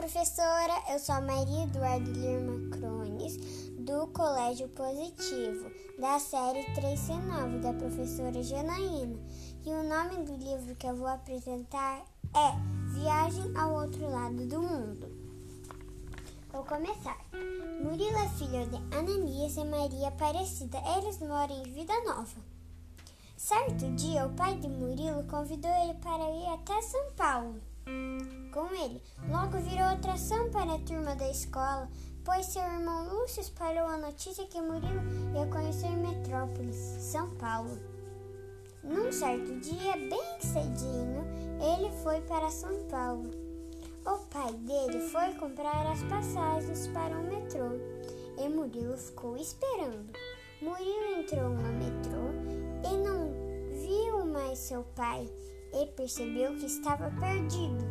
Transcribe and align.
professora, 0.00 0.72
eu 0.90 0.98
sou 0.98 1.14
a 1.14 1.20
Maria 1.20 1.64
Eduardo 1.64 2.10
Lirma 2.12 2.70
Crones, 2.70 3.36
do 3.78 4.06
Colégio 4.08 4.68
Positivo, 4.68 5.70
da 5.98 6.18
série 6.18 6.64
3C9, 6.74 7.60
da 7.60 7.72
professora 7.72 8.42
Janaína. 8.42 9.18
E 9.64 9.70
o 9.70 9.82
nome 9.82 10.24
do 10.24 10.36
livro 10.36 10.74
que 10.74 10.86
eu 10.86 10.96
vou 10.96 11.06
apresentar 11.06 12.02
é 12.34 12.92
Viagem 12.94 13.56
ao 13.56 13.74
Outro 13.74 14.10
Lado 14.10 14.46
do 14.46 14.62
Mundo. 14.62 15.06
Vou 16.50 16.64
começar. 16.64 17.18
Murilo 17.82 18.18
é 18.18 18.28
filho 18.30 18.66
de 18.68 18.96
Ananias 18.96 19.56
e 19.56 19.64
Maria 19.64 20.08
Aparecida. 20.08 20.78
Eles 20.96 21.18
moram 21.18 21.62
em 21.62 21.72
Vida 21.72 21.92
Nova. 22.04 22.40
Certo 23.36 23.90
dia, 23.96 24.26
o 24.26 24.34
pai 24.34 24.56
de 24.56 24.68
Murilo 24.68 25.24
convidou 25.24 25.70
ele 25.82 25.94
para 25.94 26.30
ir 26.30 26.46
até 26.46 26.80
São 26.82 27.12
Paulo 27.16 27.69
com 28.52 28.66
ele. 28.74 29.02
Logo 29.28 29.58
virou 29.58 29.86
atração 29.86 30.50
para 30.50 30.74
a 30.74 30.78
turma 30.78 31.14
da 31.14 31.30
escola, 31.30 31.88
pois 32.24 32.46
seu 32.46 32.62
irmão 32.62 33.08
Lúcio 33.08 33.40
espalhou 33.40 33.86
a 33.86 33.98
notícia 33.98 34.46
que 34.46 34.60
Murilo 34.60 35.02
ia 35.34 35.46
conhecer 35.46 35.90
Metrópolis, 35.90 36.76
São 36.76 37.30
Paulo. 37.36 37.78
Num 38.82 39.12
certo 39.12 39.60
dia, 39.60 39.92
bem 39.96 40.40
cedinho, 40.40 41.24
ele 41.60 41.90
foi 42.02 42.20
para 42.22 42.50
São 42.50 42.86
Paulo. 42.88 43.30
O 44.06 44.16
pai 44.30 44.52
dele 44.52 45.00
foi 45.10 45.34
comprar 45.34 45.86
as 45.86 46.02
passagens 46.04 46.86
para 46.88 47.14
o 47.18 47.22
metrô 47.22 47.68
e 48.38 48.48
Murilo 48.48 48.96
ficou 48.96 49.36
esperando. 49.36 50.10
Murilo 50.62 51.20
entrou 51.20 51.50
no 51.50 51.72
metrô 51.72 52.30
e 52.90 52.96
não 52.96 53.30
viu 53.72 54.24
mais 54.24 54.58
seu 54.58 54.82
pai 54.96 55.30
e 55.72 55.86
percebeu 55.86 56.56
que 56.56 56.66
estava 56.66 57.10
perdido. 57.20 57.84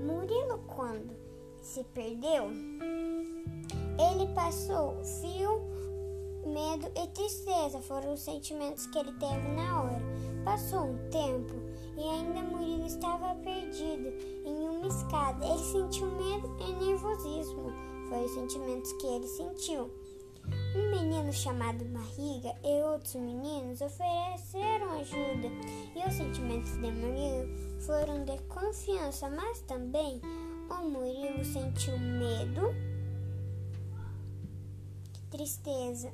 Murilo, 0.00 0.58
quando 0.66 1.16
se 1.60 1.84
perdeu, 1.84 2.50
ele 3.98 4.32
passou 4.34 5.02
frio, 5.04 5.60
medo 6.46 6.90
e 6.96 7.06
tristeza 7.08 7.80
foram 7.80 8.14
os 8.14 8.20
sentimentos 8.20 8.86
que 8.86 8.98
ele 8.98 9.12
teve 9.12 9.48
na 9.56 9.82
hora. 9.82 10.02
Passou 10.44 10.84
um 10.84 11.10
tempo 11.10 11.54
e 11.96 12.00
ainda 12.00 12.40
Murilo 12.42 12.86
estava 12.86 13.34
perdido 13.36 14.08
em 14.44 14.68
uma 14.68 14.86
escada. 14.86 15.44
Ele 15.44 15.58
sentiu 15.58 16.06
medo 16.06 16.56
e 16.60 16.84
nervosismo. 16.84 17.72
Foram 18.08 18.24
os 18.24 18.30
sentimentos 18.32 18.92
que 18.94 19.06
ele 19.06 19.26
sentiu. 19.26 19.90
Um 20.76 20.90
menino 20.90 21.32
chamado 21.32 21.84
Barriga 21.86 22.54
e 22.62 22.82
outros 22.82 23.14
meninos 23.14 23.80
ofereceram 23.80 25.00
ajuda, 25.00 25.48
e 25.96 26.06
os 26.06 26.14
sentimentos 26.14 26.72
de 26.72 26.90
Murilo 26.90 27.48
foram 27.80 28.24
de 28.24 28.38
confiança, 28.42 29.30
mas 29.30 29.60
também 29.62 30.20
o 30.70 30.88
Murilo 30.88 31.44
sentiu 31.44 31.98
medo, 31.98 32.74
tristeza. 35.30 36.12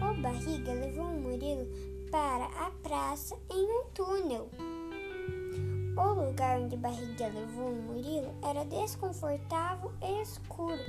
O 0.00 0.20
Barriga 0.20 0.72
levou 0.72 1.04
o 1.04 1.20
Murilo 1.20 1.66
para 2.10 2.46
a 2.46 2.70
praça 2.82 3.36
em 3.50 3.64
um 3.64 3.84
túnel. 3.92 4.33
O 6.24 6.28
lugar 6.28 6.58
onde 6.58 6.74
Barriga 6.78 7.28
levou 7.28 7.68
o 7.68 7.82
Murilo 7.82 8.34
era 8.42 8.64
desconfortável 8.64 9.92
e 10.00 10.22
escuro. 10.22 10.80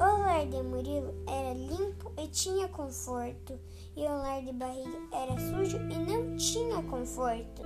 O 0.00 0.18
lar 0.18 0.44
de 0.44 0.60
Murilo 0.60 1.14
era 1.24 1.54
limpo 1.54 2.10
e 2.18 2.26
tinha 2.26 2.66
conforto, 2.66 3.56
e 3.96 4.00
o 4.00 4.08
lar 4.08 4.42
de 4.42 4.52
Barriga 4.52 4.98
era 5.12 5.38
sujo 5.38 5.76
e 5.76 5.98
não 5.98 6.36
tinha 6.36 6.82
conforto. 6.82 7.62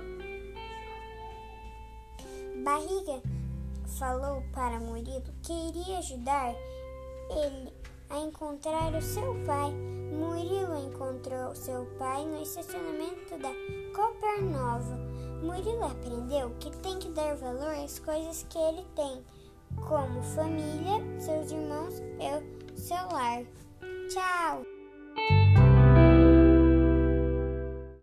Barriga 2.63 3.19
falou 3.97 4.43
para 4.53 4.79
Murilo 4.79 5.33
que 5.41 5.53
iria 5.53 5.97
ajudar 5.97 6.53
ele 7.31 7.73
a 8.11 8.19
encontrar 8.19 8.93
o 8.93 9.01
seu 9.01 9.33
pai. 9.43 9.71
Murilo 9.71 10.87
encontrou 10.87 11.55
seu 11.55 11.83
pai 11.97 12.23
no 12.25 12.43
estacionamento 12.43 13.39
da 13.39 13.51
Copernova. 13.95 15.06
Murilo 15.41 15.85
aprendeu 15.85 16.49
que 16.59 16.75
tem 16.77 16.97
que 16.99 17.09
dar 17.09 17.35
valor 17.35 17.75
às 17.83 17.99
coisas 17.99 18.45
que 18.49 18.57
ele 18.57 18.85
tem, 18.95 19.23
como 19.87 20.21
família, 20.23 21.19
seus 21.19 21.51
irmãos 21.51 21.95
e 22.19 22.77
seu 22.77 23.07
lar. 23.11 23.43
Tchau! 24.09 24.76